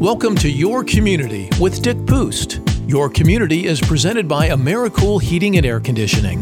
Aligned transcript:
Welcome 0.00 0.34
to 0.36 0.50
Your 0.50 0.82
Community 0.82 1.50
with 1.60 1.82
Dick 1.82 2.06
Pust. 2.06 2.60
Your 2.86 3.10
Community 3.10 3.66
is 3.66 3.82
presented 3.82 4.26
by 4.26 4.48
AmeriCool 4.48 5.20
Heating 5.20 5.58
and 5.58 5.66
Air 5.66 5.78
Conditioning. 5.78 6.40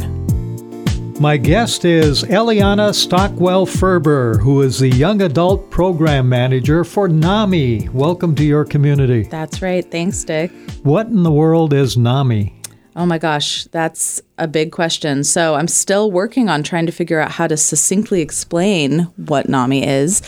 My 1.21 1.37
guest 1.37 1.85
is 1.85 2.23
Eliana 2.23 2.95
Stockwell 2.95 3.67
Ferber, 3.67 4.39
who 4.39 4.63
is 4.63 4.79
the 4.79 4.89
Young 4.89 5.23
Adult 5.23 5.73
Program 5.73 6.29
Manager 6.29 6.85
for 6.85 7.09
NAMI. 7.09 7.89
Welcome 7.89 8.37
to 8.37 8.45
Your 8.45 8.65
Community. 8.65 9.25
That's 9.25 9.61
right. 9.61 9.85
Thanks, 9.91 10.23
Dick. 10.23 10.53
What 10.85 11.09
in 11.09 11.25
the 11.25 11.33
world 11.33 11.73
is 11.73 11.97
NAMI? 11.97 12.55
Oh 12.95 13.07
my 13.07 13.19
gosh, 13.19 13.65
that's 13.65 14.23
a 14.39 14.47
big 14.47 14.71
question. 14.71 15.25
So 15.25 15.57
I'm 15.57 15.67
still 15.67 16.13
working 16.13 16.49
on 16.49 16.63
trying 16.63 16.87
to 16.87 16.93
figure 16.93 17.19
out 17.19 17.33
how 17.33 17.49
to 17.49 17.57
succinctly 17.57 18.21
explain 18.21 19.01
what 19.17 19.49
NAMI 19.49 19.85
is. 19.85 20.23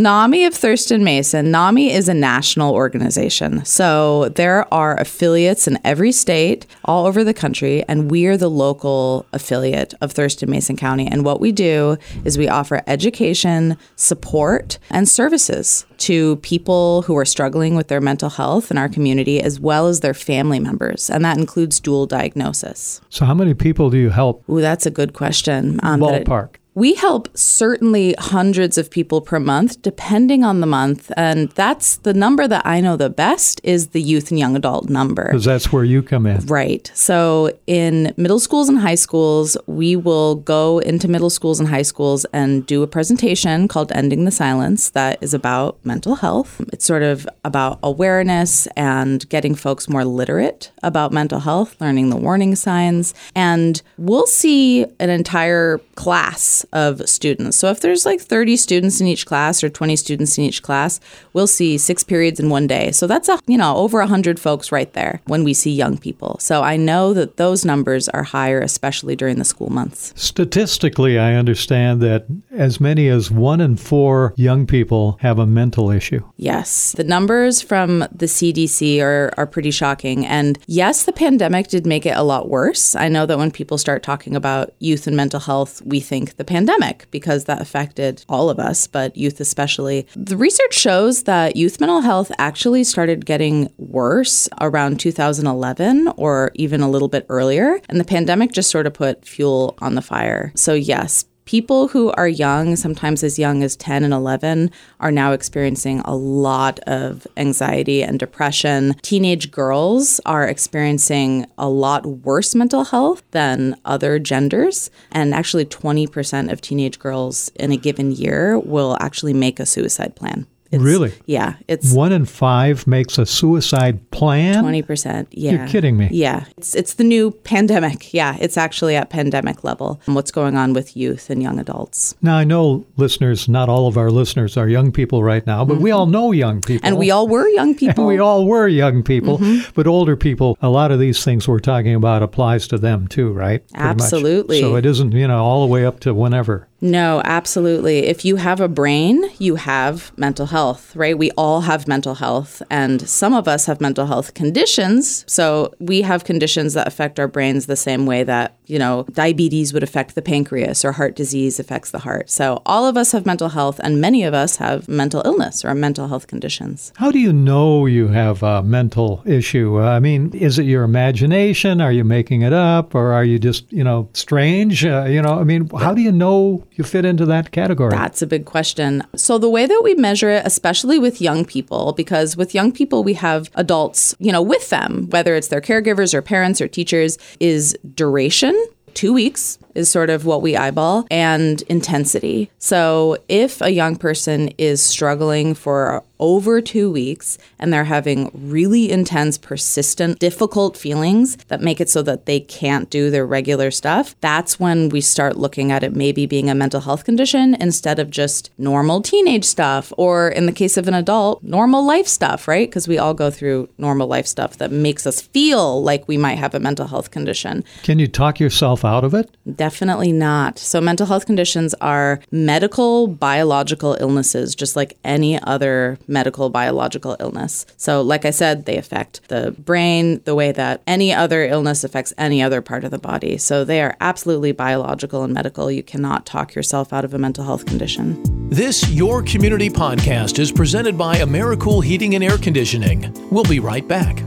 NAMI 0.00 0.46
of 0.46 0.54
Thurston 0.54 1.04
Mason, 1.04 1.50
NAMI 1.50 1.92
is 1.92 2.08
a 2.08 2.14
national 2.14 2.72
organization. 2.72 3.62
So 3.66 4.30
there 4.30 4.72
are 4.72 4.98
affiliates 4.98 5.68
in 5.68 5.78
every 5.84 6.10
state, 6.10 6.66
all 6.86 7.04
over 7.04 7.22
the 7.22 7.34
country, 7.34 7.84
and 7.86 8.10
we 8.10 8.24
are 8.24 8.38
the 8.38 8.48
local 8.48 9.26
affiliate 9.34 9.92
of 10.00 10.12
Thurston 10.12 10.50
Mason 10.50 10.74
County. 10.74 11.06
And 11.06 11.22
what 11.22 11.38
we 11.38 11.52
do 11.52 11.98
is 12.24 12.38
we 12.38 12.48
offer 12.48 12.80
education, 12.86 13.76
support, 13.96 14.78
and 14.88 15.06
services 15.06 15.84
to 15.98 16.36
people 16.36 17.02
who 17.02 17.14
are 17.18 17.26
struggling 17.26 17.74
with 17.74 17.88
their 17.88 18.00
mental 18.00 18.30
health 18.30 18.70
in 18.70 18.78
our 18.78 18.88
community, 18.88 19.42
as 19.42 19.60
well 19.60 19.86
as 19.86 20.00
their 20.00 20.14
family 20.14 20.60
members. 20.60 21.10
And 21.10 21.22
that 21.26 21.36
includes 21.36 21.78
dual 21.78 22.06
diagnosis. 22.06 23.02
So, 23.10 23.26
how 23.26 23.34
many 23.34 23.52
people 23.52 23.90
do 23.90 23.98
you 23.98 24.08
help? 24.08 24.48
Ooh, 24.48 24.62
that's 24.62 24.86
a 24.86 24.90
good 24.90 25.12
question. 25.12 25.78
Um, 25.82 26.00
Ballpark. 26.00 26.56
We 26.74 26.94
help 26.94 27.28
certainly 27.36 28.14
hundreds 28.18 28.78
of 28.78 28.90
people 28.90 29.20
per 29.20 29.40
month, 29.40 29.82
depending 29.82 30.44
on 30.44 30.60
the 30.60 30.66
month. 30.66 31.10
And 31.16 31.50
that's 31.50 31.96
the 31.96 32.14
number 32.14 32.46
that 32.46 32.64
I 32.64 32.80
know 32.80 32.96
the 32.96 33.10
best 33.10 33.60
is 33.64 33.88
the 33.88 34.00
youth 34.00 34.30
and 34.30 34.38
young 34.38 34.56
adult 34.56 34.88
number. 34.88 35.24
Because 35.24 35.44
that's 35.44 35.72
where 35.72 35.84
you 35.84 36.02
come 36.02 36.26
in. 36.26 36.46
Right. 36.46 36.90
So 36.94 37.56
in 37.66 38.14
middle 38.16 38.38
schools 38.38 38.68
and 38.68 38.78
high 38.78 38.94
schools, 38.94 39.56
we 39.66 39.96
will 39.96 40.36
go 40.36 40.78
into 40.78 41.08
middle 41.08 41.30
schools 41.30 41.58
and 41.58 41.68
high 41.68 41.82
schools 41.82 42.24
and 42.32 42.64
do 42.66 42.82
a 42.82 42.86
presentation 42.86 43.66
called 43.66 43.90
Ending 43.92 44.24
the 44.24 44.30
Silence 44.30 44.90
that 44.90 45.18
is 45.20 45.34
about 45.34 45.78
mental 45.84 46.16
health. 46.16 46.60
It's 46.72 46.84
sort 46.84 47.02
of 47.02 47.28
about 47.44 47.78
awareness 47.82 48.66
and 48.76 49.28
getting 49.28 49.54
folks 49.54 49.88
more 49.88 50.04
literate 50.04 50.70
about 50.82 51.12
mental 51.12 51.40
health, 51.40 51.80
learning 51.80 52.10
the 52.10 52.16
warning 52.16 52.54
signs. 52.54 53.12
And 53.34 53.82
we'll 53.98 54.26
see 54.26 54.84
an 55.00 55.10
entire 55.10 55.78
class 55.96 56.59
of 56.72 57.08
students. 57.08 57.56
So 57.56 57.70
if 57.70 57.80
there's 57.80 58.06
like 58.06 58.20
30 58.20 58.56
students 58.56 59.00
in 59.00 59.06
each 59.06 59.26
class 59.26 59.62
or 59.62 59.68
20 59.68 59.96
students 59.96 60.38
in 60.38 60.44
each 60.44 60.62
class, 60.62 61.00
we'll 61.32 61.46
see 61.46 61.78
six 61.78 62.02
periods 62.04 62.40
in 62.40 62.50
one 62.50 62.66
day. 62.66 62.92
So 62.92 63.06
that's 63.06 63.28
a, 63.28 63.38
you 63.46 63.58
know, 63.58 63.76
over 63.76 63.98
100 63.98 64.38
folks 64.38 64.72
right 64.72 64.92
there 64.92 65.20
when 65.26 65.44
we 65.44 65.54
see 65.54 65.70
young 65.70 65.98
people. 65.98 66.38
So 66.40 66.62
I 66.62 66.76
know 66.76 67.12
that 67.14 67.36
those 67.36 67.64
numbers 67.64 68.08
are 68.08 68.22
higher 68.22 68.60
especially 68.60 69.16
during 69.16 69.38
the 69.38 69.44
school 69.44 69.70
months. 69.70 70.12
Statistically, 70.16 71.18
I 71.18 71.34
understand 71.34 72.00
that 72.02 72.26
as 72.50 72.80
many 72.80 73.08
as 73.08 73.30
one 73.30 73.60
in 73.60 73.76
four 73.76 74.34
young 74.36 74.66
people 74.66 75.18
have 75.20 75.38
a 75.38 75.46
mental 75.46 75.90
issue. 75.90 76.22
Yes, 76.36 76.92
the 76.92 77.04
numbers 77.04 77.60
from 77.62 78.00
the 78.12 78.26
CDC 78.26 79.02
are, 79.02 79.32
are 79.36 79.46
pretty 79.46 79.70
shocking. 79.70 80.26
And 80.26 80.58
yes, 80.66 81.04
the 81.04 81.12
pandemic 81.12 81.68
did 81.68 81.86
make 81.86 82.06
it 82.06 82.16
a 82.16 82.22
lot 82.22 82.48
worse. 82.48 82.94
I 82.94 83.08
know 83.08 83.26
that 83.26 83.38
when 83.38 83.50
people 83.50 83.78
start 83.78 84.02
talking 84.02 84.36
about 84.36 84.72
youth 84.78 85.06
and 85.06 85.16
mental 85.16 85.40
health, 85.40 85.82
we 85.84 86.00
think 86.00 86.36
the 86.36 86.44
pandemic 86.50 87.06
because 87.10 87.44
that 87.44 87.62
affected 87.62 88.24
all 88.28 88.50
of 88.50 88.58
us, 88.58 88.86
but 88.86 89.16
youth 89.16 89.40
especially. 89.40 90.06
The 90.16 90.36
research 90.36 90.74
shows 90.74 91.22
that 91.22 91.56
youth 91.56 91.80
mental 91.80 92.00
health 92.00 92.32
actually 92.38 92.84
started 92.84 93.24
getting 93.24 93.72
worse 93.78 94.48
around 94.60 94.98
2011 94.98 96.08
or 96.16 96.50
even 96.56 96.80
a 96.80 96.90
little 96.90 97.08
bit 97.08 97.24
earlier. 97.28 97.80
And 97.88 98.00
the 98.00 98.04
pandemic 98.04 98.52
just 98.52 98.70
sort 98.70 98.86
of 98.86 98.94
put 98.94 99.24
fuel 99.24 99.76
on 99.80 99.94
the 99.94 100.02
fire. 100.02 100.52
So, 100.56 100.74
yes, 100.74 101.24
People 101.50 101.88
who 101.88 102.12
are 102.12 102.28
young, 102.28 102.76
sometimes 102.76 103.24
as 103.24 103.36
young 103.36 103.64
as 103.64 103.74
10 103.74 104.04
and 104.04 104.14
11, 104.14 104.70
are 105.00 105.10
now 105.10 105.32
experiencing 105.32 105.98
a 106.04 106.14
lot 106.14 106.78
of 106.86 107.26
anxiety 107.36 108.04
and 108.04 108.20
depression. 108.20 108.94
Teenage 109.02 109.50
girls 109.50 110.20
are 110.24 110.46
experiencing 110.46 111.46
a 111.58 111.68
lot 111.68 112.06
worse 112.06 112.54
mental 112.54 112.84
health 112.84 113.24
than 113.32 113.74
other 113.84 114.20
genders. 114.20 114.90
And 115.10 115.34
actually, 115.34 115.64
20% 115.64 116.52
of 116.52 116.60
teenage 116.60 117.00
girls 117.00 117.50
in 117.56 117.72
a 117.72 117.76
given 117.76 118.12
year 118.12 118.56
will 118.56 118.96
actually 119.00 119.34
make 119.34 119.58
a 119.58 119.66
suicide 119.66 120.14
plan. 120.14 120.46
It's- 120.72 120.80
Really? 120.84 121.12
Yeah. 121.26 121.54
It's 121.68 121.92
One 121.92 122.12
in 122.12 122.24
five 122.24 122.86
makes 122.86 123.18
a 123.18 123.26
suicide 123.26 124.08
plan. 124.10 124.62
Twenty 124.62 124.82
percent. 124.82 125.28
Yeah. 125.32 125.52
You're 125.52 125.66
kidding 125.66 125.96
me. 125.96 126.08
Yeah. 126.12 126.44
It's 126.56 126.74
it's 126.74 126.94
the 126.94 127.04
new 127.04 127.32
pandemic. 127.32 128.14
Yeah. 128.14 128.36
It's 128.40 128.56
actually 128.56 128.94
at 128.96 129.10
pandemic 129.10 129.64
level. 129.64 130.00
And 130.06 130.14
what's 130.14 130.30
going 130.30 130.56
on 130.56 130.72
with 130.72 130.96
youth 130.96 131.28
and 131.30 131.42
young 131.42 131.58
adults. 131.58 132.14
Now, 132.22 132.36
I 132.36 132.44
know 132.44 132.84
listeners, 132.96 133.48
not 133.48 133.68
all 133.68 133.86
of 133.88 133.96
our 133.98 134.10
listeners 134.10 134.56
are 134.56 134.68
young 134.68 134.92
people 134.92 135.22
right 135.24 135.46
now, 135.46 135.64
but 135.64 135.78
we 135.78 135.90
all 135.90 136.06
know 136.06 136.30
young 136.32 136.60
people. 136.60 136.76
Mm-hmm. 136.78 136.86
And 136.86 136.98
we 136.98 137.10
all 137.10 137.26
were 137.28 137.48
young 137.48 137.70
And 137.70 137.78
people. 137.78 138.06
we 138.06 138.18
all 138.18 138.46
were 138.46 138.68
young 138.68 139.02
people, 139.02 139.38
Mm-hmm. 139.38 139.70
but 139.74 139.86
older 139.86 140.16
people, 140.16 140.56
a 140.62 140.68
lot 140.68 140.90
of 140.92 140.98
these 141.00 141.24
things 141.24 141.46
we're 141.48 141.58
talking 141.60 141.94
about 141.94 142.22
applies 142.22 142.66
to 142.68 142.78
them 142.78 143.08
too, 143.08 143.32
right? 143.32 143.66
Pretty 143.68 143.84
much. 143.84 143.90
Absolutely. 144.02 144.60
So 144.60 144.76
it 144.76 144.86
isn't, 144.86 145.12
you 145.12 145.26
know, 145.28 145.42
all 145.44 145.66
the 145.66 145.72
way 145.72 145.84
up 145.84 146.00
to 146.00 146.14
whenever. 146.14 146.68
No, 146.82 147.20
absolutely. 147.24 148.06
If 148.06 148.24
you 148.24 148.36
have 148.36 148.60
a 148.60 148.68
brain, 148.68 149.24
you 149.38 149.56
have 149.56 150.16
mental 150.16 150.46
health, 150.46 150.96
right? 150.96 151.16
We 151.16 151.30
all 151.32 151.60
have 151.60 151.86
mental 151.86 152.14
health, 152.14 152.62
and 152.70 153.06
some 153.06 153.34
of 153.34 153.46
us 153.46 153.66
have 153.66 153.80
mental 153.82 154.06
health 154.06 154.32
conditions. 154.32 155.24
So 155.26 155.74
we 155.78 156.00
have 156.02 156.24
conditions 156.24 156.72
that 156.74 156.86
affect 156.86 157.20
our 157.20 157.28
brains 157.28 157.66
the 157.66 157.76
same 157.76 158.06
way 158.06 158.22
that, 158.24 158.56
you 158.70 158.78
know, 158.78 159.04
diabetes 159.12 159.72
would 159.72 159.82
affect 159.82 160.14
the 160.14 160.22
pancreas 160.22 160.84
or 160.84 160.92
heart 160.92 161.16
disease 161.16 161.58
affects 161.58 161.90
the 161.90 161.98
heart. 161.98 162.30
So 162.30 162.62
all 162.64 162.86
of 162.86 162.96
us 162.96 163.12
have 163.12 163.26
mental 163.26 163.50
health, 163.50 163.80
and 163.82 164.00
many 164.00 164.22
of 164.22 164.32
us 164.34 164.56
have 164.56 164.88
mental 164.88 165.22
illness 165.24 165.64
or 165.64 165.74
mental 165.74 166.08
health 166.08 166.26
conditions. 166.26 166.92
How 166.96 167.10
do 167.10 167.18
you 167.18 167.32
know 167.32 167.86
you 167.86 168.08
have 168.08 168.42
a 168.42 168.62
mental 168.62 169.22
issue? 169.26 169.80
I 169.80 169.98
mean, 169.98 170.32
is 170.34 170.58
it 170.58 170.64
your 170.64 170.84
imagination? 170.84 171.80
Are 171.80 171.92
you 171.92 172.04
making 172.04 172.42
it 172.42 172.52
up? 172.52 172.94
Or 172.94 173.12
are 173.12 173.24
you 173.24 173.38
just, 173.38 173.70
you 173.72 173.84
know, 173.84 174.08
strange? 174.12 174.84
Uh, 174.84 175.04
you 175.04 175.20
know, 175.20 175.40
I 175.40 175.44
mean, 175.44 175.68
how 175.70 175.92
do 175.94 176.00
you 176.00 176.12
know 176.12 176.64
you 176.72 176.84
fit 176.84 177.04
into 177.04 177.26
that 177.26 177.50
category? 177.50 177.90
That's 177.90 178.22
a 178.22 178.26
big 178.26 178.44
question. 178.44 179.02
So, 179.16 179.38
the 179.38 179.50
way 179.50 179.66
that 179.66 179.80
we 179.82 179.94
measure 179.94 180.30
it, 180.30 180.46
especially 180.46 180.98
with 180.98 181.20
young 181.20 181.44
people, 181.44 181.92
because 181.92 182.36
with 182.36 182.54
young 182.54 182.72
people, 182.72 183.02
we 183.02 183.14
have 183.14 183.50
adults, 183.54 184.14
you 184.18 184.32
know, 184.32 184.42
with 184.42 184.70
them, 184.70 185.08
whether 185.10 185.34
it's 185.34 185.48
their 185.48 185.60
caregivers 185.60 186.14
or 186.14 186.22
parents 186.22 186.60
or 186.60 186.68
teachers, 186.68 187.18
is 187.40 187.76
duration. 187.94 188.59
Two 188.94 189.12
weeks 189.12 189.58
is 189.74 189.90
sort 189.90 190.10
of 190.10 190.24
what 190.26 190.42
we 190.42 190.56
eyeball 190.56 191.06
and 191.10 191.62
intensity. 191.62 192.50
So, 192.58 193.16
if 193.28 193.60
a 193.60 193.70
young 193.70 193.96
person 193.96 194.48
is 194.58 194.82
struggling 194.82 195.54
for 195.54 196.02
over 196.20 196.60
two 196.60 196.90
weeks 196.90 197.38
and 197.58 197.72
they're 197.72 197.84
having 197.84 198.30
really 198.32 198.90
intense, 198.90 199.38
persistent, 199.38 200.18
difficult 200.20 200.76
feelings 200.76 201.36
that 201.48 201.60
make 201.60 201.80
it 201.80 201.90
so 201.90 202.02
that 202.02 202.26
they 202.26 202.38
can't 202.38 202.90
do 202.90 203.10
their 203.10 203.26
regular 203.26 203.70
stuff, 203.70 204.14
that's 204.20 204.60
when 204.60 204.88
we 204.90 205.00
start 205.00 205.36
looking 205.36 205.72
at 205.72 205.82
it 205.82 205.96
maybe 205.96 206.26
being 206.26 206.48
a 206.48 206.54
mental 206.54 206.80
health 206.80 207.04
condition 207.04 207.54
instead 207.54 207.98
of 207.98 208.10
just 208.10 208.50
normal 208.58 209.00
teenage 209.00 209.44
stuff, 209.44 209.92
or 209.96 210.28
in 210.28 210.46
the 210.46 210.52
case 210.52 210.76
of 210.76 210.86
an 210.86 210.94
adult, 210.94 211.42
normal 211.42 211.84
life 211.84 212.06
stuff, 212.06 212.46
right? 212.46 212.68
Because 212.68 212.86
we 212.86 212.98
all 212.98 213.14
go 213.14 213.30
through 213.30 213.68
normal 213.78 214.06
life 214.06 214.26
stuff 214.26 214.58
that 214.58 214.70
makes 214.70 215.06
us 215.06 215.20
feel 215.20 215.82
like 215.82 216.06
we 216.06 216.16
might 216.16 216.38
have 216.38 216.54
a 216.54 216.60
mental 216.60 216.86
health 216.86 217.10
condition. 217.10 217.64
Can 217.82 217.98
you 217.98 218.06
talk 218.06 218.38
yourself 218.38 218.84
out 218.84 219.04
of 219.04 219.14
it? 219.14 219.34
Definitely 219.56 220.12
not. 220.12 220.58
So, 220.58 220.80
mental 220.80 221.06
health 221.06 221.26
conditions 221.26 221.74
are 221.80 222.20
medical, 222.30 223.06
biological 223.06 223.96
illnesses, 224.00 224.54
just 224.54 224.76
like 224.76 224.98
any 225.04 225.40
other 225.42 225.98
medical, 226.10 226.50
biological 226.50 227.16
illness. 227.20 227.64
So, 227.76 228.02
like 228.02 228.24
I 228.24 228.30
said, 228.30 228.66
they 228.66 228.76
affect 228.76 229.28
the 229.28 229.52
brain 229.52 230.20
the 230.24 230.34
way 230.34 230.52
that 230.52 230.82
any 230.86 231.14
other 231.14 231.44
illness 231.44 231.84
affects 231.84 232.12
any 232.18 232.42
other 232.42 232.60
part 232.60 232.84
of 232.84 232.90
the 232.90 232.98
body. 232.98 233.38
So, 233.38 233.64
they 233.64 233.80
are 233.80 233.96
absolutely 234.00 234.52
biological 234.52 235.22
and 235.22 235.32
medical. 235.32 235.70
You 235.70 235.82
cannot 235.82 236.26
talk 236.26 236.54
yourself 236.54 236.92
out 236.92 237.04
of 237.04 237.14
a 237.14 237.18
mental 237.18 237.44
health 237.44 237.64
condition. 237.64 238.22
This 238.50 238.90
Your 238.90 239.22
Community 239.22 239.70
podcast 239.70 240.38
is 240.38 240.50
presented 240.50 240.98
by 240.98 241.16
AmeriCool 241.16 241.84
Heating 241.84 242.16
and 242.16 242.24
Air 242.24 242.36
Conditioning. 242.36 243.14
We'll 243.30 243.44
be 243.44 243.60
right 243.60 243.86
back. 243.86 244.22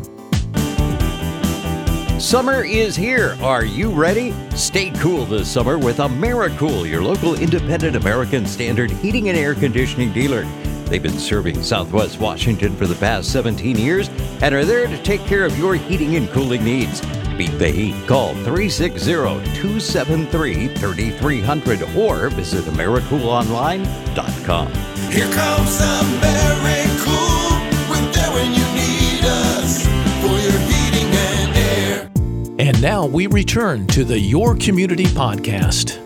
Summer 2.24 2.64
is 2.64 2.96
here. 2.96 3.36
Are 3.42 3.66
you 3.66 3.92
ready? 3.92 4.34
Stay 4.52 4.92
cool 4.92 5.26
this 5.26 5.52
summer 5.52 5.78
with 5.78 5.98
AmeriCool, 5.98 6.90
your 6.90 7.04
local 7.04 7.36
independent 7.36 7.98
American 7.98 8.46
standard 8.46 8.92
heating 8.92 9.28
and 9.28 9.38
air 9.38 9.54
conditioning 9.54 10.14
dealer. 10.14 10.46
They've 10.94 11.02
been 11.02 11.18
serving 11.18 11.64
Southwest 11.64 12.20
Washington 12.20 12.76
for 12.76 12.86
the 12.86 12.94
past 12.94 13.32
17 13.32 13.80
years 13.80 14.10
and 14.44 14.54
are 14.54 14.64
there 14.64 14.86
to 14.86 15.02
take 15.02 15.22
care 15.22 15.44
of 15.44 15.58
your 15.58 15.74
heating 15.74 16.18
and 16.18 16.30
cooling 16.30 16.64
needs. 16.64 17.02
Beat 17.36 17.58
the 17.58 17.70
heat. 17.70 17.96
Call 18.06 18.36
360 18.36 19.12
273 19.12 20.68
3300 20.68 21.82
or 21.98 22.30
visit 22.30 22.66
AmeriCoolOnline.com. 22.66 24.68
Here 25.12 25.32
comes 25.32 25.82
AmeriCool. 25.82 27.50
We're 27.90 28.12
there 28.12 28.32
when 28.32 28.54
you 28.54 28.66
need 28.76 29.26
us 29.26 29.88
for 30.22 30.38
your 30.46 30.60
heating 30.70 31.12
and 31.12 31.58
air. 31.58 32.12
And 32.60 32.80
now 32.84 33.08
we 33.08 33.26
return 33.26 33.88
to 33.88 34.04
the 34.04 34.20
Your 34.20 34.56
Community 34.56 35.06
Podcast. 35.06 35.98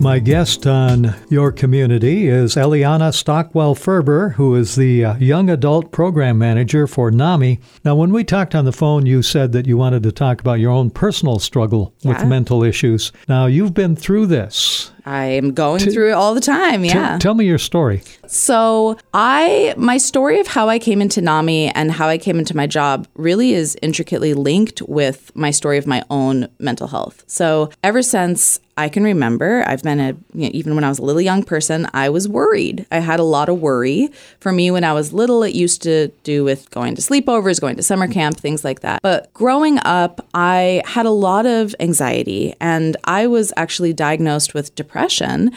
My 0.00 0.20
guest 0.20 0.66
on 0.66 1.14
Your 1.30 1.50
Community 1.50 2.28
is 2.28 2.54
Eliana 2.54 3.12
Stockwell 3.12 3.74
Ferber, 3.74 4.30
who 4.30 4.54
is 4.54 4.76
the 4.76 5.04
uh, 5.04 5.16
Young 5.16 5.50
Adult 5.50 5.90
Program 5.90 6.38
Manager 6.38 6.86
for 6.86 7.10
NAMI. 7.10 7.58
Now, 7.84 7.96
when 7.96 8.12
we 8.12 8.22
talked 8.22 8.54
on 8.54 8.64
the 8.66 8.72
phone, 8.72 9.04
you 9.06 9.22
said 9.22 9.52
that 9.52 9.66
you 9.66 9.76
wanted 9.76 10.04
to 10.04 10.12
talk 10.12 10.40
about 10.40 10.60
your 10.60 10.70
own 10.70 10.90
personal 10.90 11.38
struggle 11.40 11.92
with 12.04 12.24
mental 12.24 12.62
issues. 12.62 13.10
Now, 13.28 13.46
you've 13.46 13.74
been 13.74 13.96
through 13.96 14.26
this. 14.26 14.92
I 15.06 15.26
am 15.26 15.52
going 15.54 15.78
through 15.80 16.08
it 16.10 16.12
all 16.12 16.34
the 16.34 16.40
time. 16.40 16.82
T- 16.82 16.88
Yeah. 16.88 17.16
tell 17.18 17.34
me 17.34 17.46
your 17.46 17.58
story. 17.58 18.02
So, 18.26 18.96
I 19.14 19.72
my 19.76 19.98
story 19.98 20.40
of 20.40 20.48
how 20.48 20.68
I 20.68 20.78
came 20.80 21.00
into 21.00 21.20
NAMI 21.20 21.68
and 21.74 21.92
how 21.92 22.08
I 22.08 22.18
came 22.18 22.38
into 22.38 22.56
my 22.56 22.66
job 22.66 23.06
really 23.14 23.54
is 23.54 23.76
intricately 23.82 24.34
linked 24.34 24.82
with 24.82 25.30
my 25.36 25.52
story 25.52 25.78
of 25.78 25.86
my 25.86 26.02
own 26.10 26.48
mental 26.58 26.88
health. 26.88 27.22
So, 27.28 27.70
ever 27.84 28.02
since 28.02 28.58
I 28.78 28.90
can 28.90 29.04
remember, 29.04 29.64
I've 29.66 29.82
been 29.82 30.00
a 30.00 30.08
you 30.34 30.46
know, 30.46 30.50
even 30.52 30.74
when 30.74 30.84
I 30.84 30.88
was 30.90 30.98
a 30.98 31.02
little 31.02 31.22
young 31.22 31.44
person, 31.44 31.88
I 31.94 32.10
was 32.10 32.28
worried. 32.28 32.84
I 32.90 32.98
had 32.98 33.20
a 33.20 33.22
lot 33.22 33.48
of 33.48 33.58
worry. 33.60 34.10
For 34.40 34.52
me 34.52 34.70
when 34.70 34.84
I 34.84 34.92
was 34.92 35.12
little, 35.14 35.42
it 35.44 35.54
used 35.54 35.82
to 35.84 36.08
do 36.24 36.44
with 36.44 36.68
going 36.72 36.94
to 36.96 37.00
sleepovers, 37.00 37.58
going 37.60 37.76
to 37.76 37.82
summer 37.82 38.06
camp, 38.08 38.36
things 38.38 38.64
like 38.64 38.80
that. 38.80 39.00
But 39.02 39.32
growing 39.32 39.78
up, 39.84 40.26
I 40.34 40.82
had 40.84 41.06
a 41.06 41.10
lot 41.10 41.46
of 41.46 41.74
anxiety 41.80 42.54
and 42.60 42.96
I 43.04 43.28
was 43.28 43.50
actually 43.56 43.92
diagnosed 43.94 44.52
with 44.52 44.74
depression 44.74 44.95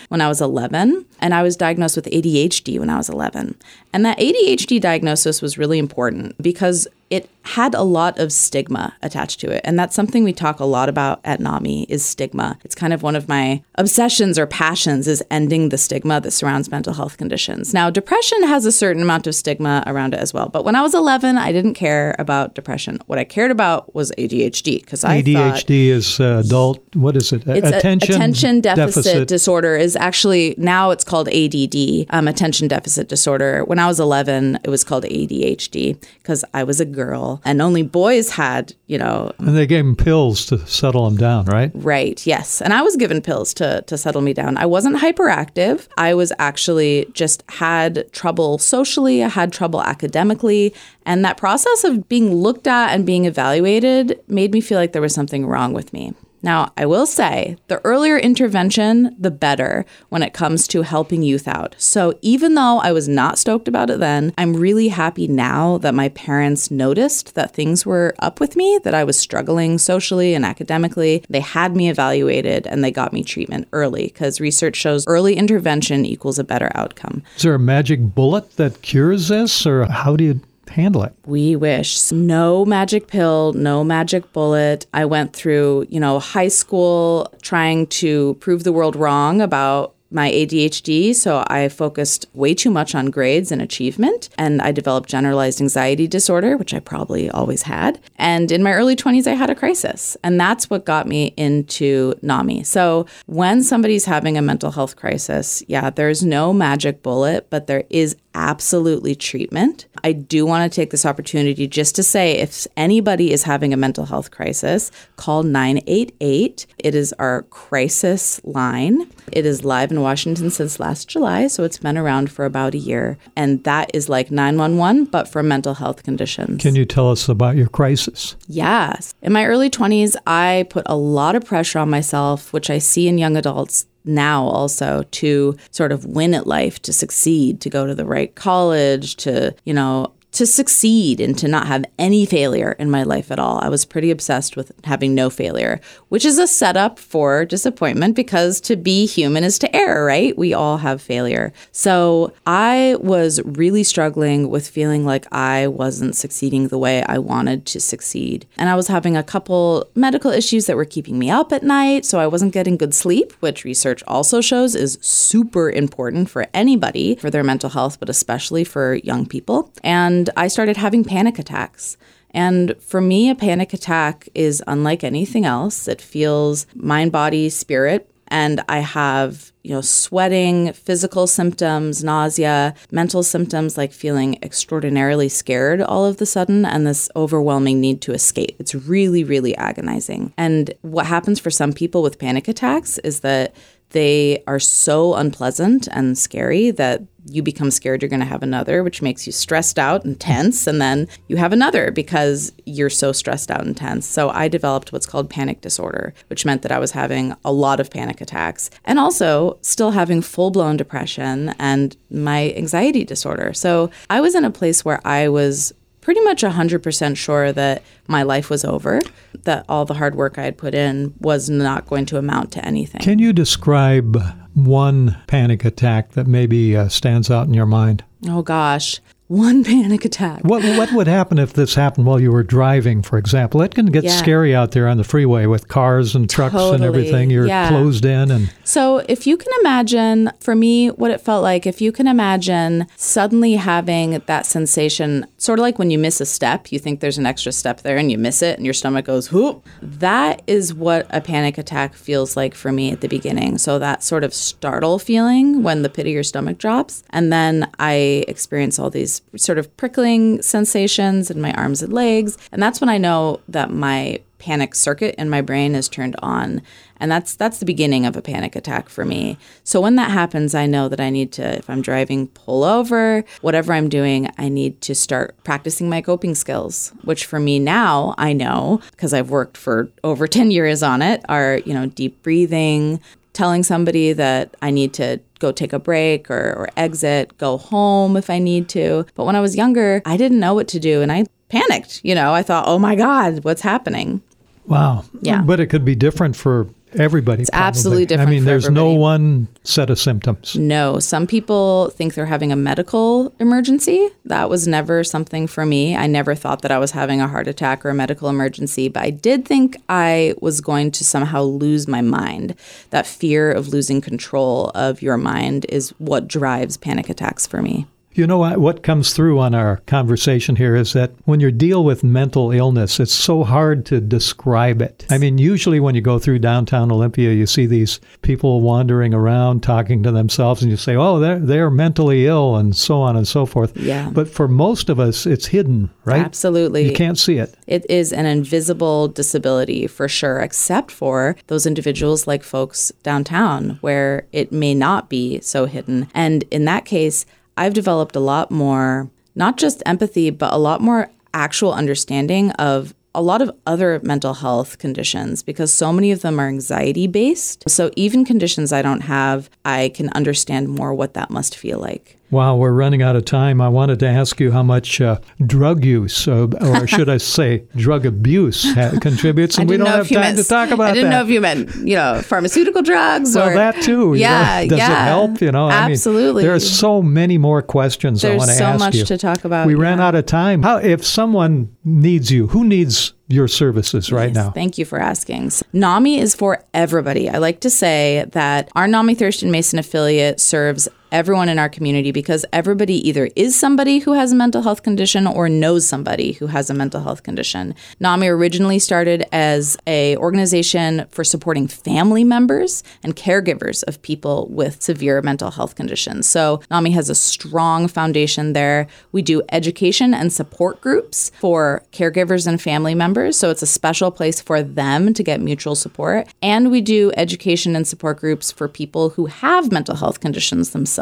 when 0.09 0.21
I 0.21 0.27
was 0.27 0.41
11 0.41 1.05
and 1.19 1.33
I 1.33 1.43
was 1.43 1.55
diagnosed 1.55 1.95
with 1.95 2.05
ADHD 2.05 2.79
when 2.79 2.89
I 2.89 2.97
was 2.97 3.09
11. 3.09 3.55
And 3.93 4.05
that 4.05 4.19
ADHD 4.19 4.79
diagnosis 4.79 5.41
was 5.41 5.57
really 5.57 5.79
important 5.79 6.41
because 6.41 6.87
it 7.09 7.29
had 7.43 7.73
a 7.73 7.81
lot 7.81 8.19
of 8.19 8.31
stigma 8.31 8.93
attached 9.01 9.39
to 9.39 9.49
it. 9.49 9.61
And 9.63 9.77
that's 9.79 9.95
something 9.95 10.23
we 10.23 10.33
talk 10.33 10.59
a 10.59 10.65
lot 10.65 10.87
about 10.87 11.19
at 11.25 11.39
NAMI 11.39 11.87
is 11.89 12.05
stigma. 12.05 12.59
It's 12.63 12.75
kind 12.75 12.93
of 12.93 13.01
one 13.01 13.15
of 13.15 13.27
my 13.27 13.63
obsessions 13.75 14.37
or 14.37 14.45
passions 14.45 15.07
is 15.07 15.23
ending 15.31 15.69
the 15.69 15.77
stigma 15.77 16.21
that 16.21 16.31
surrounds 16.31 16.69
mental 16.69 16.93
health 16.93 17.17
conditions. 17.17 17.73
Now, 17.73 17.89
depression 17.89 18.43
has 18.43 18.67
a 18.67 18.71
certain 18.71 19.01
amount 19.01 19.25
of 19.25 19.33
stigma 19.33 19.83
around 19.87 20.13
it 20.13 20.19
as 20.19 20.31
well. 20.31 20.49
But 20.49 20.63
when 20.63 20.75
I 20.75 20.83
was 20.83 20.93
11, 20.93 21.37
I 21.37 21.51
didn't 21.51 21.73
care 21.73 22.15
about 22.19 22.53
depression. 22.53 22.99
What 23.07 23.17
I 23.17 23.23
cared 23.23 23.49
about 23.49 23.95
was 23.95 24.11
ADHD 24.11 24.81
because 24.81 25.03
I 25.03 25.21
thought 25.23 25.55
ADHD 25.65 25.87
is 25.87 26.19
uh, 26.19 26.41
adult, 26.45 26.83
what 26.95 27.15
is 27.15 27.33
it? 27.33 27.47
it's 27.47 27.67
a- 27.67 27.77
attention, 27.77 28.13
attention 28.15 28.61
deficit, 28.61 29.27
disorder 29.27 29.75
is 29.75 29.95
actually 29.95 30.53
now 30.57 30.91
it's 30.91 31.03
called 31.03 31.27
ADD, 31.29 32.05
um, 32.11 32.27
attention 32.27 32.67
deficit 32.67 33.07
disorder. 33.09 33.63
When 33.65 33.79
I 33.79 33.87
was 33.87 33.99
11, 33.99 34.59
it 34.63 34.69
was 34.69 34.83
called 34.83 35.05
ADHD 35.05 35.99
because 36.21 36.45
I 36.53 36.63
was 36.63 36.79
a 36.79 36.85
girl 37.03 37.41
and 37.45 37.61
only 37.61 37.83
boys 37.83 38.27
had, 38.31 38.73
you 38.87 38.97
know, 38.97 39.31
and 39.39 39.55
they 39.57 39.67
gave 39.67 39.85
him 39.85 39.95
pills 39.95 40.45
to 40.47 40.57
settle 40.67 41.07
him 41.07 41.17
down, 41.17 41.45
right? 41.45 41.71
Right. 41.73 42.17
Yes. 42.27 42.61
And 42.61 42.73
I 42.73 42.81
was 42.81 42.95
given 42.97 43.21
pills 43.21 43.53
to 43.55 43.81
to 43.89 43.97
settle 43.97 44.21
me 44.21 44.33
down. 44.33 44.57
I 44.57 44.65
wasn't 44.65 44.97
hyperactive. 44.97 45.87
I 45.97 46.13
was 46.13 46.33
actually 46.39 47.07
just 47.13 47.43
had 47.49 47.91
trouble 48.11 48.57
socially. 48.57 49.23
I 49.23 49.29
had 49.29 49.53
trouble 49.53 49.81
academically, 49.81 50.73
and 51.05 51.23
that 51.25 51.37
process 51.37 51.83
of 51.83 52.09
being 52.09 52.33
looked 52.45 52.67
at 52.67 52.93
and 52.93 53.05
being 53.05 53.25
evaluated 53.25 54.19
made 54.27 54.51
me 54.51 54.61
feel 54.61 54.77
like 54.77 54.91
there 54.93 55.01
was 55.01 55.13
something 55.13 55.45
wrong 55.45 55.73
with 55.73 55.93
me. 55.93 56.13
Now, 56.41 56.71
I 56.77 56.85
will 56.85 57.05
say 57.05 57.57
the 57.67 57.81
earlier 57.85 58.17
intervention, 58.17 59.15
the 59.19 59.31
better 59.31 59.85
when 60.09 60.23
it 60.23 60.33
comes 60.33 60.67
to 60.69 60.83
helping 60.83 61.21
youth 61.21 61.47
out. 61.47 61.75
So, 61.77 62.17
even 62.21 62.55
though 62.55 62.79
I 62.79 62.91
was 62.91 63.07
not 63.07 63.37
stoked 63.37 63.67
about 63.67 63.89
it 63.89 63.99
then, 63.99 64.33
I'm 64.37 64.55
really 64.55 64.87
happy 64.87 65.27
now 65.27 65.77
that 65.79 65.93
my 65.93 66.09
parents 66.09 66.71
noticed 66.71 67.35
that 67.35 67.53
things 67.53 67.85
were 67.85 68.15
up 68.19 68.39
with 68.39 68.55
me, 68.55 68.79
that 68.83 68.93
I 68.93 69.03
was 69.03 69.19
struggling 69.19 69.77
socially 69.77 70.33
and 70.33 70.45
academically. 70.45 71.23
They 71.29 71.41
had 71.41 71.75
me 71.75 71.89
evaluated 71.89 72.67
and 72.67 72.83
they 72.83 72.91
got 72.91 73.13
me 73.13 73.23
treatment 73.23 73.67
early 73.73 74.07
because 74.07 74.39
research 74.39 74.75
shows 74.75 75.05
early 75.07 75.35
intervention 75.35 76.05
equals 76.05 76.39
a 76.39 76.43
better 76.43 76.71
outcome. 76.75 77.23
Is 77.35 77.43
there 77.43 77.55
a 77.55 77.59
magic 77.59 78.15
bullet 78.15 78.55
that 78.55 78.81
cures 78.81 79.27
this, 79.27 79.65
or 79.65 79.85
how 79.85 80.15
do 80.15 80.23
you 80.23 80.41
handle 80.71 81.03
it? 81.03 81.13
We 81.25 81.55
wish. 81.55 82.11
No 82.11 82.65
magic 82.65 83.07
pill, 83.07 83.53
no 83.53 83.83
magic 83.83 84.31
bullet. 84.33 84.85
I 84.93 85.05
went 85.05 85.33
through, 85.33 85.87
you 85.89 85.99
know, 85.99 86.19
high 86.19 86.47
school 86.47 87.33
trying 87.41 87.87
to 87.87 88.35
prove 88.35 88.63
the 88.63 88.73
world 88.73 88.95
wrong 88.95 89.41
about 89.41 89.95
my 90.11 90.31
ADHD, 90.31 91.13
so 91.13 91.43
I 91.47 91.69
focused 91.69 92.25
way 92.33 92.53
too 92.53 92.71
much 92.71 92.95
on 92.95 93.07
grades 93.07 93.51
and 93.51 93.61
achievement, 93.61 94.29
and 94.37 94.61
I 94.61 94.71
developed 94.71 95.09
generalized 95.09 95.61
anxiety 95.61 96.07
disorder, 96.07 96.57
which 96.57 96.73
I 96.73 96.79
probably 96.79 97.29
always 97.29 97.63
had. 97.63 97.99
And 98.15 98.51
in 98.51 98.63
my 98.63 98.73
early 98.73 98.95
20s, 98.95 99.27
I 99.27 99.35
had 99.35 99.49
a 99.49 99.55
crisis, 99.55 100.17
and 100.23 100.39
that's 100.39 100.69
what 100.69 100.85
got 100.85 101.07
me 101.07 101.33
into 101.37 102.15
NAMI. 102.21 102.63
So 102.63 103.05
when 103.27 103.63
somebody's 103.63 104.05
having 104.05 104.37
a 104.37 104.41
mental 104.41 104.71
health 104.71 104.95
crisis, 104.95 105.63
yeah, 105.67 105.89
there's 105.89 106.23
no 106.23 106.53
magic 106.53 107.03
bullet, 107.03 107.47
but 107.49 107.67
there 107.67 107.83
is 107.89 108.15
absolutely 108.33 109.15
treatment. 109.15 109.87
I 110.03 110.13
do 110.13 110.45
want 110.45 110.71
to 110.71 110.75
take 110.75 110.91
this 110.91 111.05
opportunity 111.05 111.67
just 111.67 111.95
to 111.95 112.03
say 112.03 112.37
if 112.37 112.67
anybody 112.77 113.31
is 113.31 113.43
having 113.43 113.73
a 113.73 113.77
mental 113.77 114.05
health 114.05 114.31
crisis, 114.31 114.91
call 115.15 115.43
988. 115.43 116.65
It 116.77 116.95
is 116.95 117.13
our 117.19 117.43
crisis 117.43 118.39
line. 118.43 119.09
It 119.31 119.45
is 119.45 119.63
live 119.63 119.91
in 119.91 120.01
Washington 120.01 120.49
since 120.49 120.79
last 120.79 121.09
July, 121.09 121.47
so 121.47 121.63
it's 121.63 121.77
been 121.77 121.97
around 121.97 122.31
for 122.31 122.45
about 122.45 122.73
a 122.73 122.77
year. 122.77 123.17
And 123.35 123.63
that 123.63 123.91
is 123.93 124.09
like 124.09 124.31
911, 124.31 125.05
but 125.05 125.27
for 125.27 125.43
mental 125.43 125.75
health 125.75 126.03
conditions. 126.03 126.61
Can 126.61 126.75
you 126.75 126.85
tell 126.85 127.11
us 127.11 127.29
about 127.29 127.55
your 127.55 127.67
crisis? 127.67 128.35
Yes. 128.47 129.13
In 129.21 129.33
my 129.33 129.45
early 129.45 129.69
20s, 129.69 130.15
I 130.25 130.65
put 130.69 130.83
a 130.85 130.95
lot 130.95 131.35
of 131.35 131.45
pressure 131.45 131.79
on 131.79 131.89
myself, 131.89 132.53
which 132.53 132.69
I 132.69 132.77
see 132.77 133.07
in 133.07 133.17
young 133.17 133.35
adults 133.37 133.85
now 134.05 134.43
also 134.43 135.03
to 135.11 135.55
sort 135.71 135.91
of 135.91 136.05
win 136.05 136.33
at 136.33 136.47
life, 136.47 136.81
to 136.83 136.93
succeed, 136.93 137.61
to 137.61 137.69
go 137.69 137.85
to 137.85 137.95
the 137.95 138.05
right 138.05 138.33
college, 138.35 139.15
to, 139.17 139.55
you 139.65 139.73
know, 139.73 140.11
to 140.31 140.45
succeed 140.45 141.19
and 141.19 141.37
to 141.37 141.47
not 141.47 141.67
have 141.67 141.85
any 141.97 142.25
failure 142.25 142.75
in 142.79 142.89
my 142.89 143.03
life 143.03 143.31
at 143.31 143.39
all. 143.39 143.59
I 143.63 143.69
was 143.69 143.85
pretty 143.85 144.11
obsessed 144.11 144.55
with 144.55 144.71
having 144.83 145.15
no 145.15 145.29
failure, 145.29 145.81
which 146.09 146.23
is 146.23 146.37
a 146.37 146.47
setup 146.47 146.99
for 146.99 147.45
disappointment 147.45 148.15
because 148.15 148.61
to 148.61 148.75
be 148.75 149.05
human 149.05 149.43
is 149.43 149.57
to 149.59 149.75
err, 149.75 150.05
right? 150.05 150.37
We 150.37 150.53
all 150.53 150.77
have 150.77 151.01
failure. 151.01 151.51
So 151.71 152.33
I 152.45 152.97
was 152.99 153.41
really 153.43 153.83
struggling 153.83 154.49
with 154.49 154.67
feeling 154.67 155.05
like 155.05 155.25
I 155.33 155.67
wasn't 155.67 156.15
succeeding 156.15 156.67
the 156.67 156.77
way 156.77 157.03
I 157.03 157.17
wanted 157.17 157.65
to 157.67 157.79
succeed. 157.79 158.45
And 158.57 158.69
I 158.69 158.75
was 158.75 158.87
having 158.87 159.17
a 159.17 159.23
couple 159.23 159.89
medical 159.95 160.31
issues 160.31 160.67
that 160.67 160.75
were 160.75 160.85
keeping 160.85 161.17
me 161.17 161.29
up 161.29 161.51
at 161.51 161.63
night. 161.63 162.05
So 162.05 162.19
I 162.19 162.27
wasn't 162.27 162.53
getting 162.53 162.77
good 162.77 162.93
sleep, 162.93 163.33
which 163.39 163.63
research 163.63 164.03
also 164.07 164.41
shows 164.41 164.75
is 164.75 164.99
super 165.01 165.69
important 165.71 166.29
for 166.29 166.45
anybody 166.53 167.15
for 167.15 167.29
their 167.29 167.43
mental 167.43 167.69
health, 167.69 167.99
but 167.99 168.09
especially 168.09 168.63
for 168.63 168.95
young 168.95 169.25
people. 169.25 169.71
And 169.83 170.18
I 170.35 170.47
started 170.47 170.77
having 170.77 171.03
panic 171.03 171.39
attacks. 171.39 171.95
And 172.31 172.75
for 172.79 173.01
me, 173.01 173.29
a 173.29 173.35
panic 173.35 173.73
attack 173.73 174.27
is 174.35 174.63
unlike 174.67 175.03
anything 175.03 175.45
else. 175.45 175.87
It 175.87 176.01
feels 176.01 176.67
mind, 176.75 177.11
body, 177.11 177.49
spirit. 177.49 178.11
And 178.31 178.63
I 178.69 178.79
have, 178.79 179.51
you 179.63 179.71
know, 179.71 179.81
sweating, 179.81 180.71
physical 180.73 181.25
symptoms, 181.25 182.03
nausea, 182.03 182.75
mental 182.91 183.23
symptoms 183.23 183.75
like 183.75 183.91
feeling 183.91 184.37
extraordinarily 184.43 185.29
scared 185.29 185.81
all 185.81 186.05
of 186.05 186.17
the 186.17 186.27
sudden, 186.27 186.63
and 186.63 186.85
this 186.85 187.09
overwhelming 187.15 187.81
need 187.81 188.01
to 188.03 188.13
escape. 188.13 188.55
It's 188.59 188.75
really, 188.75 189.23
really 189.23 189.55
agonizing. 189.55 190.31
And 190.37 190.75
what 190.83 191.07
happens 191.07 191.39
for 191.39 191.49
some 191.49 191.73
people 191.73 192.03
with 192.03 192.19
panic 192.19 192.47
attacks 192.47 192.99
is 192.99 193.21
that 193.21 193.55
they 193.91 194.43
are 194.47 194.59
so 194.59 195.15
unpleasant 195.15 195.87
and 195.91 196.17
scary 196.17 196.71
that 196.71 197.03
you 197.25 197.43
become 197.43 197.71
scared 197.71 198.01
you're 198.01 198.09
going 198.09 198.19
to 198.19 198.25
have 198.25 198.43
another, 198.43 198.83
which 198.83 199.01
makes 199.01 199.25
you 199.25 199.31
stressed 199.31 199.77
out 199.77 200.03
and 200.03 200.19
tense. 200.19 200.67
And 200.67 200.81
then 200.81 201.07
you 201.27 201.37
have 201.37 201.53
another 201.53 201.91
because 201.91 202.51
you're 202.65 202.89
so 202.89 203.11
stressed 203.11 203.51
out 203.51 203.65
and 203.65 203.75
tense. 203.75 204.05
So 204.05 204.29
I 204.29 204.47
developed 204.47 204.91
what's 204.91 205.05
called 205.05 205.29
panic 205.29 205.61
disorder, 205.61 206.13
which 206.27 206.45
meant 206.45 206.61
that 206.63 206.71
I 206.71 206.79
was 206.79 206.91
having 206.91 207.35
a 207.45 207.51
lot 207.51 207.79
of 207.79 207.91
panic 207.91 208.21
attacks 208.21 208.69
and 208.85 208.99
also 208.99 209.57
still 209.61 209.91
having 209.91 210.21
full 210.21 210.51
blown 210.51 210.77
depression 210.77 211.49
and 211.59 211.95
my 212.09 212.53
anxiety 212.53 213.03
disorder. 213.03 213.53
So 213.53 213.91
I 214.09 214.21
was 214.21 214.35
in 214.35 214.45
a 214.45 214.51
place 214.51 214.83
where 214.83 215.05
I 215.05 215.29
was 215.29 215.73
pretty 216.09 216.21
much 216.21 216.41
100% 216.41 217.15
sure 217.15 217.51
that 217.51 217.83
my 218.07 218.23
life 218.23 218.49
was 218.49 218.65
over, 218.65 218.99
that 219.43 219.63
all 219.69 219.85
the 219.85 219.93
hard 219.93 220.15
work 220.15 220.39
I 220.39 220.41
had 220.41 220.57
put 220.57 220.73
in 220.73 221.13
was 221.19 221.51
not 221.51 221.85
going 221.85 222.07
to 222.07 222.17
amount 222.17 222.51
to 222.53 222.65
anything. 222.65 222.99
Can 222.99 223.19
you 223.19 223.31
describe 223.31 224.17
one 224.55 225.15
panic 225.27 225.63
attack 225.63 226.13
that 226.13 226.25
maybe 226.25 226.75
uh, 226.75 226.87
stands 226.87 227.29
out 227.29 227.45
in 227.45 227.53
your 227.53 227.67
mind? 227.67 228.03
Oh 228.27 228.41
gosh. 228.41 228.99
One 229.29 229.63
panic 229.63 230.05
attack. 230.05 230.41
What 230.43 230.63
what 230.75 230.91
would 230.91 231.05
happen 231.07 231.37
if 231.37 231.53
this 231.53 231.75
happened 231.75 232.07
while 232.07 232.19
you 232.19 232.31
were 232.31 232.41
driving, 232.41 233.03
for 233.03 233.19
example? 233.19 233.61
It 233.61 233.75
can 233.75 233.85
get 233.85 234.03
Yeah. 234.03 234.17
scary 234.17 234.55
out 234.55 234.71
there 234.71 234.87
on 234.87 234.97
the 234.97 235.03
freeway 235.03 235.45
with 235.45 235.67
cars 235.67 236.15
and 236.15 236.27
trucks 236.27 236.55
and 236.55 236.83
everything. 236.83 237.29
You're 237.29 237.45
Yeah. 237.45 237.69
closed 237.69 238.05
in 238.05 238.31
and 238.31 238.49
So, 238.63 239.03
if 239.07 239.27
you 239.27 239.37
can 239.37 239.51
imagine, 239.61 240.31
for 240.39 240.55
me, 240.55 240.87
what 240.89 241.11
it 241.11 241.21
felt 241.21 241.43
like, 241.43 241.67
if 241.67 241.79
you 241.79 241.91
can 241.91 242.07
imagine 242.07 242.87
suddenly 242.97 243.53
having 243.55 244.19
that 244.25 244.45
sensation, 244.47 245.25
sort 245.37 245.59
of 245.59 245.63
like 245.63 245.77
when 245.79 245.91
you 245.91 245.99
miss 245.99 246.19
a 246.21 246.25
step, 246.25 246.71
you 246.71 246.79
think 246.79 246.99
there's 246.99 247.17
an 247.19 247.25
extra 247.27 247.51
step 247.51 247.81
there 247.81 247.97
and 247.97 248.11
you 248.11 248.17
miss 248.17 248.41
it 248.41 248.57
and 248.57 248.65
your 248.65 248.73
stomach 248.73 249.05
goes, 249.05 249.31
whoop. 249.31 249.63
That 249.81 250.41
is 250.47 250.73
what 250.73 251.05
a 251.11 251.21
panic 251.21 251.57
attack 251.59 251.93
feels 251.93 252.35
like 252.35 252.55
for 252.55 252.71
me 252.71 252.91
at 252.91 253.01
the 253.01 253.07
beginning. 253.07 253.59
So, 253.59 253.77
that 253.77 254.03
sort 254.03 254.23
of 254.23 254.33
startle 254.33 254.97
feeling 254.97 255.61
when 255.61 255.83
the 255.83 255.89
pit 255.89 256.07
of 256.07 256.11
your 256.13 256.23
stomach 256.23 256.57
drops. 256.57 257.03
And 257.11 257.31
then 257.31 257.67
I 257.79 258.23
experience 258.27 258.79
all 258.79 258.89
these 258.89 259.18
sort 259.35 259.57
of 259.57 259.75
prickling 259.77 260.41
sensations 260.41 261.29
in 261.29 261.41
my 261.41 261.53
arms 261.53 261.81
and 261.81 261.93
legs. 261.93 262.37
And 262.51 262.61
that's 262.61 262.81
when 262.81 262.89
I 262.89 262.97
know 262.97 263.41
that 263.47 263.71
my 263.71 264.21
panic 264.39 264.73
circuit 264.73 265.13
in 265.17 265.29
my 265.29 265.41
brain 265.41 265.75
is 265.75 265.87
turned 265.89 266.15
on. 266.23 266.61
And 267.01 267.11
that's 267.11 267.35
that's 267.35 267.59
the 267.59 267.65
beginning 267.65 268.05
of 268.05 268.17
a 268.17 268.21
panic 268.21 268.55
attack 268.55 268.89
for 268.89 269.05
me. 269.05 269.37
So 269.63 269.79
when 269.79 269.95
that 269.97 270.11
happens 270.11 270.55
i 270.55 270.65
know 270.65 270.87
that 270.87 270.99
i 270.99 271.09
need 271.09 271.31
to 271.33 271.57
if 271.57 271.69
i'm 271.69 271.81
driving 271.81 272.27
pull 272.29 272.63
over. 272.63 273.23
Whatever 273.41 273.73
i'm 273.73 273.89
doing 273.89 274.29
i 274.37 274.49
need 274.49 274.81
to 274.81 274.95
start 274.95 275.35
practicing 275.43 275.89
my 275.89 276.01
coping 276.01 276.35
skills 276.35 276.93
which 277.03 277.25
for 277.25 277.39
me 277.39 277.59
now 277.59 278.15
i 278.17 278.33
know 278.33 278.81
because 278.91 279.13
i've 279.13 279.29
worked 279.29 279.57
for 279.57 279.89
over 280.03 280.27
10 280.39 280.51
years 280.51 280.81
on 280.81 281.01
it 281.01 281.21
are 281.27 281.57
you 281.65 281.73
know 281.73 281.85
deep 281.87 282.23
breathing 282.23 283.01
telling 283.33 283.63
somebody 283.63 284.13
that 284.13 284.55
i 284.61 284.69
need 284.71 284.93
to 284.93 285.19
go 285.39 285.51
take 285.51 285.73
a 285.73 285.79
break 285.79 286.29
or, 286.29 286.53
or 286.53 286.69
exit 286.75 287.37
go 287.37 287.57
home 287.57 288.17
if 288.17 288.29
i 288.29 288.39
need 288.39 288.67
to 288.69 289.05
but 289.15 289.25
when 289.25 289.35
i 289.35 289.39
was 289.41 289.55
younger 289.55 290.01
i 290.05 290.17
didn't 290.17 290.39
know 290.39 290.53
what 290.53 290.67
to 290.67 290.79
do 290.79 291.01
and 291.01 291.11
i 291.11 291.23
panicked 291.49 292.01
you 292.03 292.13
know 292.13 292.33
i 292.33 292.43
thought 292.43 292.65
oh 292.67 292.79
my 292.79 292.95
god 292.95 293.43
what's 293.43 293.61
happening 293.61 294.21
wow. 294.69 295.03
Yeah. 295.21 295.41
But 295.41 295.59
it 295.59 295.67
could 295.67 295.83
be 295.83 295.95
different 295.95 296.35
for 296.37 296.67
everybody. 296.93 297.41
It's 297.41 297.49
absolutely 297.53 298.05
different. 298.05 298.29
I 298.29 298.31
mean, 298.31 298.45
there's 298.45 298.69
no 298.69 298.91
one 298.91 299.47
set 299.63 299.89
of 299.89 299.99
symptoms. 299.99 300.55
No, 300.55 300.99
some 300.99 301.27
people 301.27 301.89
think 301.91 302.13
they're 302.13 302.25
having 302.25 302.51
a 302.51 302.55
medical 302.55 303.33
emergency. 303.39 304.09
That 304.25 304.49
was 304.49 304.67
never 304.67 305.03
something 305.03 305.47
for 305.47 305.65
me. 305.65 305.95
I 305.95 306.07
never 306.07 306.35
thought 306.35 306.61
that 306.61 306.71
I 306.71 306.79
was 306.79 306.91
having 306.91 307.21
a 307.21 307.27
heart 307.27 307.47
attack 307.47 307.85
or 307.85 307.89
a 307.89 307.93
medical 307.93 308.29
emergency, 308.29 308.87
but 308.87 309.03
I 309.03 309.09
did 309.09 309.45
think 309.45 309.77
I 309.89 310.35
was 310.41 310.61
going 310.61 310.91
to 310.91 311.03
somehow 311.03 311.43
lose 311.43 311.87
my 311.87 312.01
mind. 312.01 312.55
That 312.89 313.07
fear 313.07 313.51
of 313.51 313.69
losing 313.69 314.01
control 314.01 314.71
of 314.75 315.01
your 315.01 315.17
mind 315.17 315.65
is 315.69 315.89
what 315.99 316.27
drives 316.27 316.77
panic 316.77 317.09
attacks 317.09 317.45
for 317.45 317.61
me. 317.61 317.87
You 318.11 318.25
know 318.25 318.39
what, 318.39 318.57
what 318.57 318.81
comes 318.81 319.13
through 319.13 319.39
on 319.39 319.53
our 319.53 319.77
conversation 319.85 320.55
here 320.55 320.75
is 320.75 320.93
that 320.93 321.11
when 321.25 321.39
you 321.39 321.51
deal 321.51 321.83
with 321.83 322.03
mental 322.03 322.51
illness, 322.51 322.99
it's 322.99 323.13
so 323.13 323.43
hard 323.43 323.85
to 323.87 324.01
describe 324.01 324.81
it. 324.81 325.05
I 325.11 325.19
mean, 325.19 325.37
usually 325.37 325.79
when 325.79 325.93
you 325.93 326.01
go 326.01 326.17
through 326.17 326.39
downtown 326.39 326.91
Olympia, 326.91 327.31
you 327.33 327.45
see 327.45 327.67
these 327.67 327.99
people 328.23 328.61
wandering 328.61 329.13
around 329.13 329.61
talking 329.61 330.01
to 330.03 330.11
themselves, 330.11 330.61
and 330.61 330.71
you 330.71 330.77
say, 330.77 330.95
"Oh, 330.95 331.19
they're 331.19 331.39
they're 331.39 331.69
mentally 331.69 332.25
ill," 332.25 332.55
and 332.55 332.75
so 332.75 332.99
on 332.99 333.15
and 333.15 333.27
so 333.27 333.45
forth. 333.45 333.77
Yeah. 333.77 334.09
But 334.11 334.27
for 334.27 334.47
most 334.47 334.89
of 334.89 334.99
us, 334.99 335.27
it's 335.27 335.45
hidden, 335.45 335.91
right? 336.03 336.21
Absolutely. 336.21 336.87
You 336.87 336.93
can't 336.93 337.17
see 337.17 337.37
it. 337.37 337.55
It 337.67 337.85
is 337.89 338.11
an 338.11 338.25
invisible 338.25 339.07
disability 339.07 339.85
for 339.85 340.07
sure, 340.07 340.39
except 340.39 340.91
for 340.91 341.35
those 341.47 341.67
individuals 341.67 342.25
like 342.25 342.43
folks 342.43 342.91
downtown 343.03 343.77
where 343.81 344.27
it 344.31 344.51
may 344.51 344.73
not 344.73 345.09
be 345.09 345.39
so 345.41 345.65
hidden. 345.65 346.07
And 346.15 346.43
in 346.49 346.65
that 346.65 346.85
case, 346.85 347.25
I've 347.59 347.73
developed 347.73 348.15
a 348.15 348.21
lot 348.21 348.51
more, 348.51 349.11
not 349.35 349.57
just 349.57 349.83
empathy, 349.85 350.29
but 350.29 350.53
a 350.53 350.57
lot 350.57 350.79
more 350.79 351.11
actual 351.33 351.73
understanding 351.73 352.51
of 352.51 352.95
a 353.13 353.21
lot 353.21 353.41
of 353.41 353.51
other 353.65 353.99
mental 354.03 354.35
health 354.35 354.77
conditions 354.77 355.43
because 355.43 355.73
so 355.73 355.91
many 355.91 356.11
of 356.11 356.21
them 356.21 356.39
are 356.39 356.47
anxiety 356.47 357.05
based. 357.05 357.69
So 357.69 357.91
even 357.97 358.23
conditions 358.23 358.71
I 358.71 358.81
don't 358.81 359.01
have, 359.01 359.49
I 359.65 359.91
can 359.93 360.09
understand 360.11 360.69
more 360.69 360.93
what 360.93 361.15
that 361.15 361.31
must 361.31 361.57
feel 361.57 361.79
like. 361.79 362.18
Wow, 362.31 362.57
we're 362.57 362.71
running 362.73 363.01
out 363.01 363.15
of 363.15 363.25
time. 363.25 363.59
I 363.59 363.69
wanted 363.69 363.99
to 363.99 364.07
ask 364.07 364.39
you 364.39 364.51
how 364.51 364.61
much 364.61 365.01
uh, 365.01 365.19
drug 365.45 365.83
use, 365.83 366.27
uh, 366.27 366.47
or 366.61 366.85
should 366.95 367.09
I 367.09 367.17
say, 367.17 367.63
drug 367.75 368.05
abuse, 368.05 368.63
ha- 368.75 368.99
contributes, 369.01 369.57
and 369.57 369.67
we 369.69 369.77
don't 369.77 369.87
have 369.87 370.07
time 370.09 370.35
to 370.35 370.43
talk 370.43 370.69
about 370.69 370.83
that. 370.85 370.91
I 370.91 370.93
didn't 370.93 371.09
that. 371.09 371.17
know 371.17 371.23
if 371.23 371.29
you 371.29 371.41
meant, 371.41 371.75
you 371.77 371.95
know, 371.95 372.21
pharmaceutical 372.23 372.83
drugs 372.83 373.35
Well, 373.35 373.49
or 373.49 373.53
that 373.55 373.81
too. 373.81 374.13
you 374.13 374.21
Yeah, 374.21 374.61
know, 374.63 374.69
Does 374.69 374.77
yeah. 374.77 375.01
it 375.03 375.05
help? 375.07 375.41
You 375.41 375.51
know, 375.51 375.69
absolutely. 375.69 376.43
I 376.43 376.43
mean, 376.43 376.43
there 376.45 376.55
are 376.55 376.59
so 376.59 377.01
many 377.01 377.37
more 377.39 377.61
questions 377.63 378.23
I 378.23 378.35
want 378.35 378.49
to 378.51 378.55
so 378.55 378.65
ask 378.65 378.79
much 378.79 379.03
to 379.07 379.17
talk 379.17 379.43
about, 379.43 379.65
We 379.65 379.75
ran 379.75 379.99
out 379.99 380.13
of 380.15 380.25
time. 380.27 380.61
How 380.61 380.77
if 380.77 381.03
someone 381.05 381.75
needs 381.83 382.31
you? 382.31 382.47
Who 382.47 382.63
needs 382.63 383.13
your 383.27 383.47
services 383.47 384.11
right 384.11 384.29
Yes, 384.29 384.35
now? 384.35 384.51
Thank 384.51 384.77
you 384.77 384.85
for 384.85 384.99
asking. 384.99 385.49
So, 385.51 385.65
NAMI 385.73 386.19
is 386.19 386.33
for 386.35 386.63
everybody. 386.73 387.29
I 387.29 387.37
like 387.37 387.59
to 387.61 387.69
say 387.69 388.25
that 388.31 388.69
our 388.75 388.87
NAMI 388.87 389.15
Thurston 389.15 389.51
Mason 389.51 389.77
affiliate 389.79 390.39
serves 390.39 390.87
everyone 391.11 391.49
in 391.49 391.57
our 391.57 391.69
community 391.69 392.11
because 392.11 392.45
everybody 392.53 393.07
either 393.07 393.29
is 393.35 393.59
somebody 393.59 393.99
who 393.99 394.13
has 394.13 394.31
a 394.31 394.35
mental 394.35 394.61
health 394.61 394.83
condition 394.83 395.25
or 395.25 395.49
knows 395.49 395.87
somebody 395.87 396.33
who 396.33 396.47
has 396.47 396.69
a 396.69 396.73
mental 396.73 397.01
health 397.01 397.23
condition. 397.23 397.73
NAMI 397.99 398.27
originally 398.27 398.79
started 398.79 399.25
as 399.31 399.77
a 399.87 400.15
organization 400.17 401.05
for 401.09 401.23
supporting 401.23 401.67
family 401.67 402.23
members 402.23 402.83
and 403.03 403.15
caregivers 403.15 403.83
of 403.87 404.01
people 404.01 404.47
with 404.49 404.81
severe 404.81 405.21
mental 405.21 405.51
health 405.51 405.75
conditions. 405.75 406.27
So 406.27 406.61
NAMI 406.69 406.91
has 406.91 407.09
a 407.09 407.15
strong 407.15 407.87
foundation 407.87 408.53
there. 408.53 408.87
We 409.11 409.21
do 409.21 409.41
education 409.51 410.13
and 410.13 410.31
support 410.31 410.81
groups 410.81 411.31
for 411.39 411.83
caregivers 411.91 412.45
and 412.45 412.61
family 412.61 412.93
members. 412.93 413.37
So 413.39 413.49
it's 413.49 413.63
a 413.63 413.67
special 413.67 414.11
place 414.11 414.41
for 414.41 414.61
them 414.61 415.13
to 415.13 415.23
get 415.23 415.41
mutual 415.41 415.75
support. 415.75 416.27
And 416.41 416.69
we 416.69 416.81
do 416.81 417.11
education 417.17 417.75
and 417.75 417.87
support 417.87 418.19
groups 418.19 418.51
for 418.51 418.67
people 418.67 419.09
who 419.09 419.25
have 419.25 419.71
mental 419.71 419.95
health 419.95 420.19
conditions 420.19 420.69
themselves. 420.71 420.98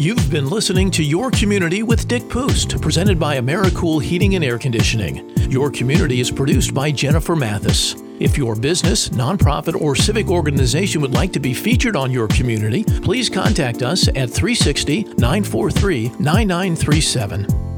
You've 0.00 0.30
been 0.30 0.48
listening 0.48 0.90
to 0.92 1.04
Your 1.04 1.30
Community 1.30 1.82
with 1.82 2.08
Dick 2.08 2.26
Pust, 2.26 2.80
presented 2.80 3.20
by 3.20 3.36
AmeriCool 3.36 4.02
Heating 4.02 4.34
and 4.34 4.42
Air 4.42 4.58
Conditioning. 4.58 5.28
Your 5.50 5.70
Community 5.70 6.20
is 6.20 6.30
produced 6.30 6.72
by 6.72 6.90
Jennifer 6.90 7.36
Mathis. 7.36 7.96
If 8.18 8.38
your 8.38 8.56
business, 8.56 9.10
nonprofit, 9.10 9.78
or 9.78 9.94
civic 9.94 10.28
organization 10.30 11.02
would 11.02 11.12
like 11.12 11.34
to 11.34 11.38
be 11.38 11.52
featured 11.52 11.96
on 11.96 12.10
Your 12.10 12.28
Community, 12.28 12.82
please 12.82 13.28
contact 13.28 13.82
us 13.82 14.08
at 14.08 14.30
360 14.30 15.02
943 15.18 16.08
9937. 16.18 17.69